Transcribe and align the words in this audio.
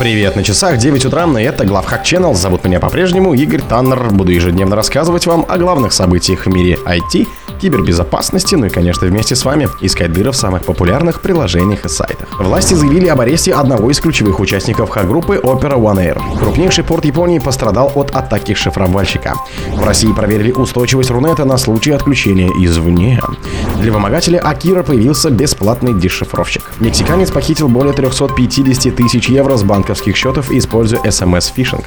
Привет, 0.00 0.34
на 0.34 0.42
часах 0.42 0.78
9 0.78 1.04
утра, 1.04 1.26
и 1.38 1.42
это 1.42 1.66
Главхак 1.66 2.06
Channel. 2.06 2.34
Зовут 2.34 2.64
меня 2.64 2.80
по-прежнему 2.80 3.34
Игорь 3.34 3.60
Таннер. 3.60 4.08
Буду 4.10 4.32
ежедневно 4.32 4.74
рассказывать 4.74 5.26
вам 5.26 5.44
о 5.46 5.58
главных 5.58 5.92
событиях 5.92 6.46
в 6.46 6.48
мире 6.48 6.78
IT, 6.86 7.28
кибербезопасности, 7.60 8.54
ну 8.54 8.64
и, 8.64 8.70
конечно, 8.70 9.06
вместе 9.06 9.36
с 9.36 9.44
вами 9.44 9.68
искать 9.82 10.10
дыры 10.14 10.32
в 10.32 10.36
самых 10.36 10.64
популярных 10.64 11.20
приложениях 11.20 11.84
и 11.84 11.90
сайтах. 11.90 12.40
Власти 12.40 12.72
заявили 12.72 13.08
об 13.08 13.20
аресте 13.20 13.52
одного 13.52 13.90
из 13.90 14.00
ключевых 14.00 14.40
участников 14.40 14.88
хак-группы 14.88 15.36
Opera 15.36 15.74
One 15.74 15.98
Air. 15.98 16.38
Крупнейший 16.38 16.82
порт 16.82 17.04
Японии 17.04 17.38
пострадал 17.38 17.92
от 17.94 18.16
атаки 18.16 18.54
шифровальщика. 18.54 19.34
В 19.68 19.84
России 19.84 20.12
проверили 20.14 20.52
устойчивость 20.52 21.10
Рунета 21.10 21.44
на 21.44 21.58
случай 21.58 21.90
отключения 21.90 22.48
извне. 22.58 23.20
Для 23.80 23.92
вымогателя 23.92 24.40
Акира 24.40 24.82
появился 24.82 25.30
бесплатный 25.30 25.98
дешифровщик. 25.98 26.62
Мексиканец 26.80 27.30
похитил 27.30 27.68
более 27.68 27.94
350 27.94 28.94
тысяч 28.94 29.30
евро 29.30 29.56
с 29.56 29.62
банковских 29.62 30.16
счетов, 30.16 30.50
используя 30.50 31.00
SMS-фишинг. 31.00 31.84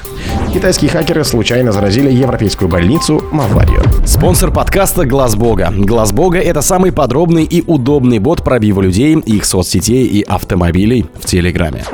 Китайские 0.52 0.90
хакеры 0.90 1.24
случайно 1.24 1.72
заразили 1.72 2.12
европейскую 2.12 2.68
больницу 2.68 3.24
Маварию. 3.32 3.84
Спонсор 4.08 4.52
подкаста 4.52 5.06
Глаз 5.06 5.36
Бога. 5.36 5.72
Глаз 5.72 6.12
Бога 6.12 6.40
это 6.40 6.62
самый 6.62 6.92
подробный 6.92 7.44
и 7.44 7.64
удобный 7.68 8.18
бот 8.18 8.44
пробива 8.44 8.82
людей, 8.82 9.16
их 9.20 9.46
соцсетей 9.46 10.08
и 10.08 10.24
автомобилей 10.24 11.06
в 11.22 11.28
Телеграме. 11.28 11.86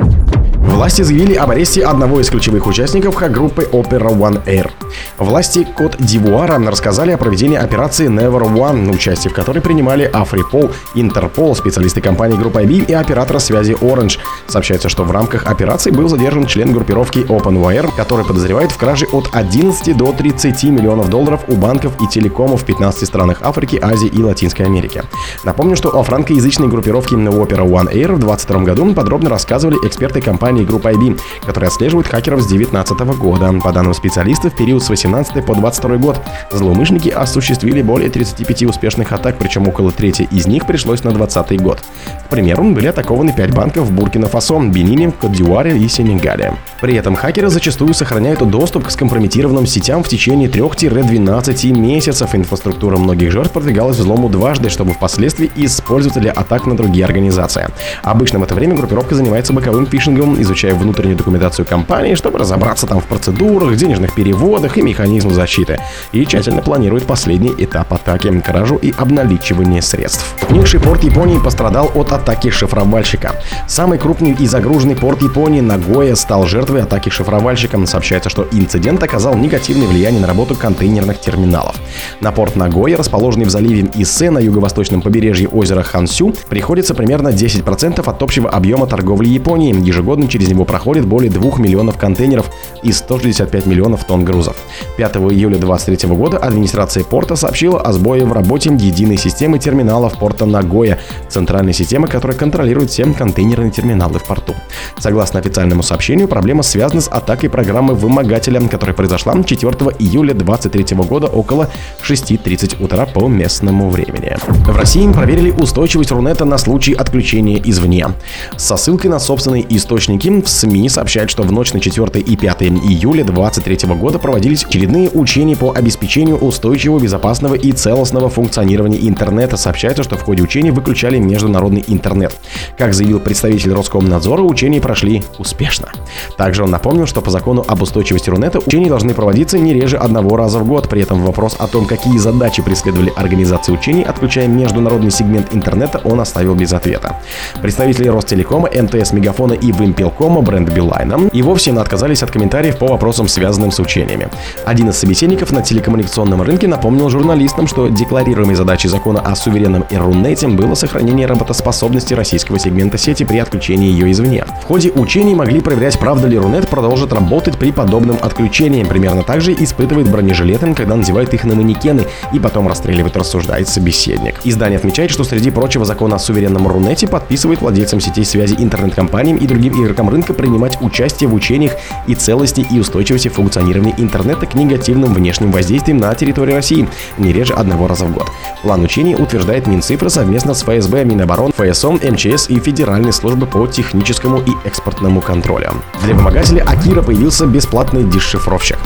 Власти 0.70 1.02
заявили 1.02 1.34
об 1.34 1.50
аресте 1.50 1.84
одного 1.84 2.20
из 2.20 2.30
ключевых 2.30 2.64
участников 2.68 3.16
хак-группы 3.16 3.68
Opera 3.72 4.16
One 4.16 4.42
Air. 4.44 4.70
Власти 5.18 5.66
Кот 5.76 5.96
Дивуара 5.98 6.58
рассказали 6.64 7.10
о 7.10 7.18
проведении 7.18 7.58
операции 7.58 8.08
Never 8.08 8.42
One, 8.42 8.94
участие 8.94 9.32
в 9.32 9.34
которой 9.34 9.60
принимали 9.60 10.04
Африпол, 10.04 10.70
Интерпол, 10.94 11.56
специалисты 11.56 12.00
компании 12.00 12.36
группы 12.36 12.62
IB 12.62 12.86
и 12.86 12.94
оператора 12.94 13.40
связи 13.40 13.72
Orange. 13.72 14.20
Сообщается, 14.46 14.88
что 14.88 15.02
в 15.02 15.10
рамках 15.10 15.46
операции 15.46 15.90
был 15.90 16.08
задержан 16.08 16.46
член 16.46 16.72
группировки 16.72 17.18
OpenWire, 17.18 17.90
который 17.96 18.24
подозревает 18.24 18.70
в 18.70 18.76
краже 18.76 19.06
от 19.12 19.28
11 19.32 19.96
до 19.96 20.12
30 20.12 20.62
миллионов 20.64 21.10
долларов 21.10 21.40
у 21.48 21.56
банков 21.56 21.94
и 22.00 22.06
телекомов 22.06 22.62
в 22.62 22.64
15 22.64 23.06
странах 23.06 23.38
Африки, 23.42 23.78
Азии 23.82 24.08
и 24.08 24.22
Латинской 24.22 24.66
Америки. 24.66 25.02
Напомню, 25.42 25.74
что 25.74 25.90
о 25.90 26.04
франкоязычной 26.04 26.68
группировке 26.68 27.16
Opera 27.16 27.68
One 27.68 27.92
Air 27.92 28.14
в 28.14 28.20
2022 28.20 28.60
году 28.60 28.94
подробно 28.94 29.30
рассказывали 29.30 29.76
эксперты 29.84 30.20
компании 30.20 30.59
компании 30.60 30.64
группы 30.64 30.90
IB, 30.90 31.20
которая 31.44 31.70
отслеживает 31.70 32.06
хакеров 32.06 32.40
с 32.40 32.46
2019 32.46 33.00
года. 33.18 33.52
По 33.62 33.72
данным 33.72 33.94
специалистов, 33.94 34.52
в 34.52 34.56
период 34.56 34.82
с 34.82 34.90
18 34.90 35.44
по 35.44 35.54
22 35.54 35.96
год 35.96 36.20
злоумышленники 36.52 37.08
осуществили 37.08 37.82
более 37.82 38.10
35 38.10 38.64
успешных 38.64 39.12
атак, 39.12 39.36
причем 39.38 39.68
около 39.68 39.90
трети 39.90 40.28
из 40.30 40.46
них 40.46 40.66
пришлось 40.66 41.04
на 41.04 41.12
2020 41.12 41.62
год. 41.62 41.80
К 42.26 42.30
примеру, 42.30 42.64
были 42.64 42.86
атакованы 42.86 43.32
5 43.32 43.54
банков 43.54 43.88
в 43.88 43.92
Буркина-Фасо, 43.92 44.70
Бенине, 44.70 45.10
Кодюаре 45.10 45.76
и 45.78 45.88
Сенегале. 45.88 46.54
При 46.80 46.94
этом 46.94 47.14
хакеры 47.14 47.48
зачастую 47.48 47.94
сохраняют 47.94 48.40
доступ 48.48 48.86
к 48.86 48.90
скомпрометированным 48.90 49.66
сетям 49.66 50.02
в 50.02 50.08
течение 50.08 50.48
3-12 50.48 51.78
месяцев. 51.78 52.34
Инфраструктура 52.34 52.96
многих 52.96 53.32
жертв 53.32 53.52
продвигалась 53.52 53.96
взлому 53.96 54.28
дважды, 54.28 54.70
чтобы 54.70 54.92
впоследствии 54.92 55.50
использовать 55.56 56.18
для 56.20 56.32
атак 56.32 56.66
на 56.66 56.76
другие 56.76 57.04
организации. 57.04 57.68
Обычно 58.02 58.38
в 58.38 58.42
это 58.42 58.54
время 58.54 58.76
группировка 58.76 59.14
занимается 59.14 59.52
боковым 59.52 59.86
фишингом, 59.86 60.39
изучая 60.42 60.74
внутреннюю 60.74 61.16
документацию 61.16 61.66
компании, 61.66 62.14
чтобы 62.14 62.38
разобраться 62.38 62.86
там 62.86 63.00
в 63.00 63.04
процедурах, 63.04 63.76
денежных 63.76 64.14
переводах 64.14 64.78
и 64.78 64.82
механизмах 64.82 65.34
защиты. 65.34 65.78
И 66.12 66.24
тщательно 66.26 66.62
планирует 66.62 67.04
последний 67.04 67.54
этап 67.56 67.92
атаки– 67.92 68.30
кражу 68.44 68.76
и 68.76 68.92
обналичивание 68.96 69.82
средств. 69.82 70.34
Крупнейший 70.40 70.80
порт 70.80 71.04
Японии 71.04 71.38
пострадал 71.38 71.90
от 71.94 72.12
атаки 72.12 72.50
шифровальщика. 72.50 73.34
Самый 73.68 73.98
крупный 73.98 74.32
и 74.32 74.46
загруженный 74.46 74.96
порт 74.96 75.22
Японии 75.22 75.60
Нагоя 75.60 76.14
стал 76.14 76.46
жертвой 76.46 76.82
атаки 76.82 77.08
шифровальщика. 77.08 77.84
Сообщается, 77.86 78.30
что 78.30 78.46
инцидент 78.52 79.02
оказал 79.02 79.34
негативное 79.34 79.86
влияние 79.88 80.20
на 80.20 80.26
работу 80.26 80.54
контейнерных 80.54 81.20
терминалов. 81.20 81.76
На 82.20 82.32
порт 82.32 82.56
Нагоя, 82.56 82.96
расположенный 82.96 83.46
в 83.46 83.50
заливе 83.50 83.90
Исе 83.94 84.30
на 84.30 84.38
юго-восточном 84.38 85.02
побережье 85.02 85.48
озера 85.48 85.82
Хансю, 85.82 86.34
приходится 86.48 86.94
примерно 86.94 87.28
10% 87.28 88.08
от 88.08 88.22
общего 88.22 88.50
объема 88.50 88.86
торговли 88.86 89.28
Японии. 89.28 89.74
Ежегодно 89.80 90.28
через 90.30 90.48
него 90.48 90.64
проходит 90.64 91.06
более 91.06 91.30
2 91.30 91.58
миллионов 91.58 91.98
контейнеров 91.98 92.50
и 92.82 92.92
165 92.92 93.66
миллионов 93.66 94.04
тонн 94.04 94.24
грузов. 94.24 94.56
5 94.96 95.16
июля 95.16 95.58
2023 95.58 96.08
года 96.16 96.38
администрация 96.38 97.04
порта 97.04 97.36
сообщила 97.36 97.80
о 97.80 97.92
сбое 97.92 98.24
в 98.24 98.32
работе 98.32 98.70
единой 98.70 99.16
системы 99.16 99.58
терминалов 99.58 100.18
порта 100.18 100.46
Нагоя, 100.46 100.98
центральной 101.28 101.72
системы, 101.72 102.08
которая 102.08 102.36
контролирует 102.36 102.90
все 102.90 103.04
контейнерные 103.04 103.70
терминалы 103.70 104.18
в 104.18 104.24
порту. 104.24 104.54
Согласно 104.98 105.40
официальному 105.40 105.82
сообщению, 105.82 106.28
проблема 106.28 106.62
связана 106.62 107.00
с 107.00 107.08
атакой 107.08 107.50
программы 107.50 107.94
вымогателя, 107.94 108.60
которая 108.68 108.94
произошла 108.94 109.34
4 109.42 109.72
июля 109.98 110.34
2023 110.34 110.96
года 110.98 111.26
около 111.26 111.68
6.30 112.06 112.82
утра 112.82 113.06
по 113.06 113.26
местному 113.28 113.90
времени. 113.90 114.36
В 114.46 114.76
России 114.76 115.10
проверили 115.12 115.50
устойчивость 115.50 116.10
Рунета 116.10 116.44
на 116.44 116.58
случай 116.58 116.92
отключения 116.92 117.60
извне. 117.64 118.08
Со 118.56 118.76
ссылкой 118.76 119.10
на 119.10 119.18
собственные 119.18 119.64
источники 119.74 120.19
Ким 120.20 120.42
в 120.42 120.50
СМИ 120.50 120.90
сообщает, 120.90 121.30
что 121.30 121.44
в 121.44 121.50
ночь 121.50 121.72
на 121.72 121.80
4 121.80 122.20
и 122.20 122.36
5 122.36 122.62
июля 122.62 123.24
2023 123.24 123.88
года 123.94 124.18
проводились 124.18 124.64
очередные 124.64 125.08
учения 125.08 125.56
по 125.56 125.72
обеспечению 125.72 126.36
устойчивого, 126.36 127.00
безопасного 127.00 127.54
и 127.54 127.72
целостного 127.72 128.28
функционирования 128.28 128.98
интернета. 129.08 129.56
Сообщается, 129.56 130.02
что 130.02 130.18
в 130.18 130.22
ходе 130.22 130.42
учений 130.42 130.72
выключали 130.72 131.16
международный 131.16 131.82
интернет. 131.86 132.36
Как 132.76 132.92
заявил 132.92 133.18
представитель 133.18 133.72
Роскомнадзора, 133.72 134.42
учения 134.42 134.78
прошли 134.78 135.22
успешно. 135.38 135.88
Также 136.36 136.64
он 136.64 136.70
напомнил, 136.70 137.06
что 137.06 137.22
по 137.22 137.30
закону 137.30 137.64
об 137.66 137.80
устойчивости 137.80 138.28
Рунета 138.28 138.58
учения 138.58 138.90
должны 138.90 139.14
проводиться 139.14 139.58
не 139.58 139.72
реже 139.72 139.96
одного 139.96 140.36
раза 140.36 140.58
в 140.58 140.66
год. 140.66 140.90
При 140.90 141.00
этом 141.00 141.24
вопрос 141.24 141.56
о 141.58 141.66
том, 141.66 141.86
какие 141.86 142.18
задачи 142.18 142.60
преследовали 142.60 143.10
организации 143.16 143.72
учений, 143.72 144.02
отключая 144.02 144.48
международный 144.48 145.10
сегмент 145.10 145.54
интернета, 145.54 145.98
он 146.04 146.20
оставил 146.20 146.54
без 146.54 146.74
ответа. 146.74 147.16
Представители 147.62 148.08
Ростелекома, 148.08 148.68
МТС, 148.68 149.12
Мегафона 149.12 149.54
и 149.54 149.72
Вимпел 149.72 150.09
Белкома, 150.10 150.42
бренд 150.42 150.70
Билайна, 150.72 151.28
и 151.32 151.40
вовсе 151.40 151.70
отказались 151.70 152.22
от 152.22 152.32
комментариев 152.32 152.78
по 152.78 152.88
вопросам, 152.88 153.28
связанным 153.28 153.70
с 153.70 153.78
учениями. 153.78 154.28
Один 154.64 154.88
из 154.88 154.96
собеседников 154.96 155.52
на 155.52 155.62
телекоммуникационном 155.62 156.42
рынке 156.42 156.66
напомнил 156.66 157.08
журналистам, 157.08 157.68
что 157.68 157.88
декларируемой 157.88 158.56
задачей 158.56 158.88
закона 158.88 159.20
о 159.20 159.36
суверенном 159.36 159.84
Ирунете 159.88 160.48
было 160.48 160.74
сохранение 160.74 161.26
работоспособности 161.26 162.14
российского 162.14 162.58
сегмента 162.58 162.98
сети 162.98 163.24
при 163.24 163.38
отключении 163.38 163.92
ее 163.92 164.10
извне. 164.10 164.44
В 164.62 164.66
ходе 164.66 164.90
учений 164.90 165.34
могли 165.34 165.60
проверять, 165.60 165.98
правда 165.98 166.26
ли 166.26 166.36
Рунет 166.36 166.68
продолжит 166.68 167.12
работать 167.12 167.56
при 167.56 167.70
подобном 167.70 168.18
отключении. 168.20 168.82
Примерно 168.82 169.22
так 169.22 169.40
же 169.40 169.52
испытывает 169.52 170.10
бронежилеты, 170.10 170.74
когда 170.74 170.96
надевает 170.96 171.32
их 171.34 171.44
на 171.44 171.54
манекены 171.54 172.06
и 172.32 172.40
потом 172.40 172.66
расстреливает, 172.66 173.16
рассуждает 173.16 173.68
собеседник. 173.68 174.34
Издание 174.42 174.78
отмечает, 174.78 175.12
что 175.12 175.22
среди 175.22 175.50
прочего 175.50 175.84
закон 175.84 176.12
о 176.12 176.18
суверенном 176.18 176.66
Рунете 176.66 177.06
подписывает 177.06 177.60
владельцам 177.60 178.00
сетей 178.00 178.24
связи 178.24 178.56
интернет-компаниям 178.58 179.36
и 179.36 179.46
другим 179.46 179.80
игрокам 179.82 179.99
игрокам 180.00 180.08
рынка 180.08 180.32
принимать 180.32 180.78
участие 180.80 181.28
в 181.28 181.34
учениях 181.34 181.72
и 182.06 182.14
целости 182.14 182.66
и 182.70 182.80
устойчивости 182.80 183.28
функционирования 183.28 183.94
интернета 183.98 184.46
к 184.46 184.54
негативным 184.54 185.12
внешним 185.12 185.52
воздействиям 185.52 185.98
на 185.98 186.14
территории 186.14 186.54
России 186.54 186.88
не 187.18 187.32
реже 187.32 187.52
одного 187.52 187.86
раза 187.86 188.06
в 188.06 188.12
год. 188.12 188.28
План 188.62 188.82
учений 188.82 189.14
утверждает 189.14 189.66
Минцифра 189.66 190.08
совместно 190.08 190.54
с 190.54 190.62
ФСБ, 190.62 191.04
Миноборон, 191.04 191.52
ФСО, 191.52 191.92
МЧС 191.92 192.48
и 192.48 192.58
Федеральной 192.60 193.12
службы 193.12 193.46
по 193.46 193.66
техническому 193.66 194.38
и 194.38 194.52
экспортному 194.64 195.20
контролю. 195.20 195.72
Для 196.02 196.14
вымогателя 196.14 196.62
Акира 196.62 197.02
появился 197.02 197.46
бесплатный 197.46 198.04
дешифровщик. 198.04 198.78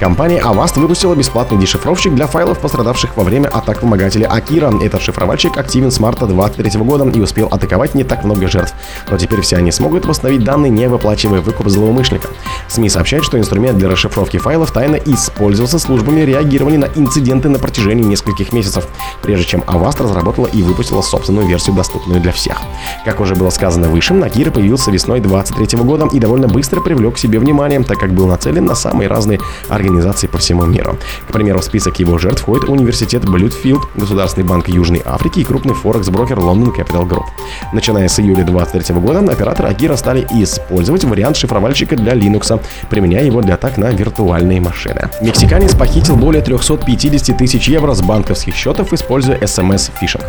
Компания 0.00 0.40
Avast 0.40 0.78
выпустила 0.80 1.14
бесплатный 1.14 1.58
дешифровщик 1.58 2.14
для 2.14 2.26
файлов, 2.26 2.58
пострадавших 2.60 3.16
во 3.16 3.24
время 3.24 3.48
атак 3.48 3.82
вымогателя 3.82 4.26
Акира. 4.26 4.72
Этот 4.82 5.02
шифровальщик 5.02 5.56
активен 5.56 5.90
с 5.90 6.00
марта 6.00 6.26
2023 6.26 6.80
года 6.82 7.08
и 7.08 7.20
успел 7.20 7.48
атаковать 7.50 7.94
не 7.94 8.04
так 8.04 8.24
много 8.24 8.48
жертв. 8.48 8.74
Но 9.10 9.18
теперь 9.18 9.40
все 9.42 9.56
они 9.56 9.72
смогут 9.72 10.06
восстановить 10.06 10.44
данные, 10.44 10.61
не 10.68 10.88
выплачивая 10.88 11.40
выкуп 11.40 11.68
злоумышленника. 11.68 12.28
СМИ 12.68 12.88
сообщают, 12.88 13.24
что 13.24 13.38
инструмент 13.38 13.78
для 13.78 13.88
расшифровки 13.88 14.38
файлов 14.38 14.70
тайно 14.70 14.96
использовался 14.96 15.78
службами 15.78 16.20
реагирования 16.20 16.78
на 16.78 16.88
инциденты 16.96 17.48
на 17.48 17.58
протяжении 17.58 18.04
нескольких 18.04 18.52
месяцев, 18.52 18.86
прежде 19.22 19.44
чем 19.44 19.60
Avast 19.62 20.02
разработала 20.02 20.46
и 20.46 20.62
выпустила 20.62 21.02
собственную 21.02 21.46
версию, 21.46 21.76
доступную 21.76 22.20
для 22.20 22.32
всех. 22.32 22.60
Как 23.04 23.20
уже 23.20 23.34
было 23.34 23.50
сказано 23.50 23.88
выше, 23.88 24.14
Накира 24.14 24.50
появился 24.50 24.90
весной 24.90 25.20
2023 25.20 25.78
года 25.80 26.08
и 26.12 26.18
довольно 26.18 26.48
быстро 26.48 26.80
привлек 26.80 27.16
к 27.16 27.18
себе 27.18 27.38
внимание, 27.38 27.82
так 27.82 27.98
как 27.98 28.12
был 28.12 28.26
нацелен 28.26 28.64
на 28.64 28.74
самые 28.74 29.08
разные 29.08 29.40
организации 29.68 30.26
по 30.26 30.38
всему 30.38 30.64
миру. 30.64 30.96
К 31.28 31.32
примеру, 31.32 31.60
в 31.60 31.64
список 31.64 31.98
его 31.98 32.18
жертв 32.18 32.42
входит 32.42 32.68
университет 32.68 33.28
Блюдфилд, 33.28 33.82
Государственный 33.94 34.46
банк 34.46 34.68
Южной 34.68 35.02
Африки 35.04 35.40
и 35.40 35.44
крупный 35.44 35.74
форекс-брокер 35.74 36.38
London 36.38 36.74
Capital 36.74 37.08
Group. 37.08 37.24
Начиная 37.72 38.08
с 38.08 38.18
июля 38.18 38.44
2023 38.44 38.94
года, 38.96 39.20
операторы 39.20 39.68
Акира 39.68 39.96
стали 39.96 40.26
использовать 40.52 41.04
вариант 41.04 41.36
шифровальщика 41.36 41.96
для 41.96 42.12
Linux, 42.12 42.60
применяя 42.90 43.24
его 43.24 43.40
для 43.40 43.54
атак 43.54 43.78
на 43.78 43.90
виртуальные 43.90 44.60
машины. 44.60 45.08
Мексиканец 45.20 45.74
похитил 45.74 46.16
более 46.16 46.42
350 46.42 47.36
тысяч 47.36 47.68
евро 47.68 47.94
с 47.94 48.02
банковских 48.02 48.54
счетов, 48.54 48.92
используя 48.92 49.38
SMS-фишинг. 49.38 50.24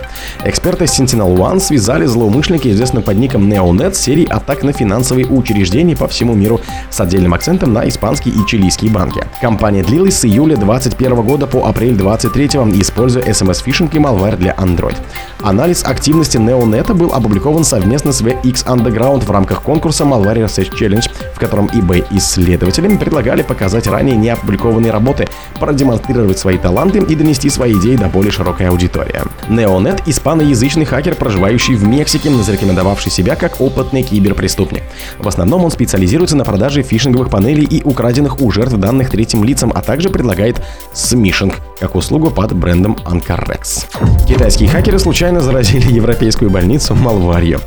Эксперты 0.46 0.86
Sentinel 0.86 1.36
One 1.36 1.60
связали 1.60 2.06
злоумышленника, 2.06 2.72
известного 2.72 3.04
под 3.04 3.18
ником 3.18 3.52
NeoNet, 3.52 3.94
серией 3.96 4.28
атак 4.28 4.64
на 4.64 4.72
финансовые 4.72 5.28
учреждения 5.28 5.96
по 5.96 6.08
всему 6.08 6.34
миру 6.34 6.62
с 6.90 7.00
отдельным 7.00 7.34
акцентом 7.34 7.74
на 7.74 7.88
испанские 7.88 8.34
и 8.34 8.46
чилийские 8.48 8.92
банки. 8.92 9.24
Компания 9.42 9.84
длилась 9.84 10.20
с 10.20 10.26
июля 10.26 10.56
2021 10.56 11.22
года 11.22 11.48
по 11.48 11.66
апрель 11.68 11.96
2023, 11.96 12.82
используя 12.82 13.24
SMS-фишинг 13.24 13.94
и 13.96 14.00
malware 14.00 14.38
для 14.38 14.54
Android. 14.54 14.96
Анализ 15.42 15.84
активности 15.84 16.38
NeoNet 16.38 16.94
был 16.94 17.14
опубликован 17.14 17.64
совместно 17.64 18.12
с 18.12 18.22
VX 18.22 18.66
Underground 18.66 19.26
в 19.26 19.32
рамках 19.32 19.62
конкурса 19.62 20.06
Malware 20.14 20.46
Research 20.46 20.72
Challenge, 20.74 21.10
в 21.34 21.40
котором 21.40 21.68
eBay 21.68 22.06
исследователям 22.12 22.98
предлагали 22.98 23.42
показать 23.42 23.88
ранее 23.88 24.16
не 24.16 24.30
опубликованные 24.30 24.92
работы, 24.92 25.28
продемонстрировать 25.60 26.38
свои 26.38 26.58
таланты 26.58 27.00
и 27.00 27.16
донести 27.16 27.50
свои 27.50 27.74
идеи 27.74 27.96
до 27.96 28.08
более 28.08 28.32
широкой 28.32 28.68
аудитории. 28.68 29.22
NeoNet— 29.50 30.04
испаноязычный 30.06 30.86
хакер, 30.86 31.16
проживающий 31.16 31.76
в 31.76 31.88
Мексике, 31.88 32.30
зарекомендовавший 32.30 33.12
себя 33.12 33.36
как 33.36 33.60
опытный 33.62 34.04
киберпреступник. 34.04 34.84
В 35.18 35.28
основном 35.28 35.66
он 35.66 35.72
специализируется 35.72 36.36
на 36.36 36.44
продаже 36.44 36.84
фишинговых 36.84 37.30
панелей 37.30 37.66
и 37.66 37.84
украденных 37.84 38.42
у 38.42 38.52
жертв 38.52 38.74
данных 38.76 39.10
третьим 39.10 39.44
лицам, 39.44 39.72
а 39.74 39.82
также 39.82 40.10
предлагает 40.10 40.62
смишинг 40.94 41.56
как 41.80 41.96
услугу 41.96 42.30
под 42.30 42.54
брендом 42.54 42.98
Ancarex. 43.06 43.86
Китайские 44.28 44.70
хакеры 44.70 45.00
случайно 45.00 45.42
заразили 45.42 45.92
европейскую 45.92 46.50
больницу 46.50 46.96
малварью. 46.96 47.60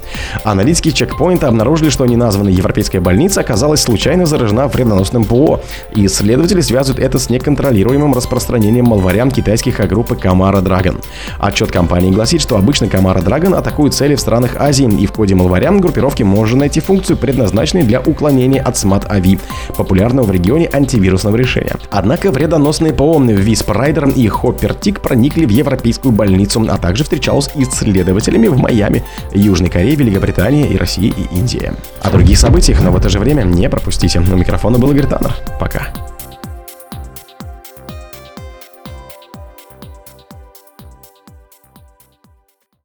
Аналитики 0.44 0.90
чекпоинта 0.90 1.48
обнаружили, 1.48 1.90
что 1.90 2.04
неназванная 2.36 2.52
европейская 2.52 3.00
больница 3.00 3.40
оказалась 3.40 3.82
случайно 3.82 4.26
заражена 4.26 4.68
вредоносным 4.68 5.24
ПО, 5.24 5.60
и 5.94 6.06
исследователи 6.06 6.60
связывают 6.60 7.02
это 7.02 7.18
с 7.18 7.30
неконтролируемым 7.30 8.14
распространением 8.14 8.86
малварян 8.86 9.30
китайских 9.30 9.76
группы 9.88 10.16
Камара 10.16 10.58
Dragon. 10.58 11.02
Отчет 11.38 11.70
компании 11.70 12.10
гласит, 12.10 12.42
что 12.42 12.56
обычно 12.56 12.88
Камара 12.88 13.20
Dragon 13.20 13.54
атакует 13.56 13.94
цели 13.94 14.14
в 14.14 14.20
странах 14.20 14.56
Азии, 14.58 14.86
и 14.86 15.06
в 15.06 15.12
коде 15.12 15.34
малварян 15.34 15.80
группировки 15.80 16.22
можно 16.22 16.60
найти 16.60 16.80
функцию, 16.80 17.16
предназначенную 17.16 17.86
для 17.86 18.00
уклонения 18.00 18.60
от 18.60 18.74
SMAT-AVI, 18.74 19.40
популярного 19.76 20.26
в 20.26 20.30
регионе 20.30 20.68
антивирусного 20.72 21.36
решения. 21.36 21.76
Однако 21.90 22.30
вредоносные 22.30 22.92
ПО 22.92 23.16
Wisp 23.16 23.68
Rider 23.68 24.12
и 24.14 24.28
Hopper 24.28 24.78
Tick 24.78 25.00
проникли 25.00 25.46
в 25.46 25.50
европейскую 25.50 26.12
больницу, 26.12 26.64
а 26.68 26.76
также 26.78 27.04
встречалась 27.04 27.46
с 27.46 27.56
исследователями 27.56 28.48
в 28.48 28.58
Майами, 28.58 29.02
Южной 29.32 29.70
Корее, 29.70 29.94
Великобритании 29.96 30.66
и 30.66 30.76
России 30.76 31.12
и 31.16 31.36
Индии. 31.36 31.72
О 32.02 32.10
других 32.16 32.38
событиях, 32.38 32.82
но 32.82 32.90
в 32.90 32.96
это 32.96 33.10
же 33.10 33.18
время 33.18 33.42
не 33.42 33.68
пропустите. 33.68 34.20
У 34.20 34.22
микрофона 34.22 34.78
был 34.78 34.90
Игорь 34.90 35.06
Таннер. 35.06 35.34
Пока. 35.60 35.88